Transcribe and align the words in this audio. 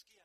sker 0.00 0.24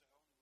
kvinderne 0.00 0.39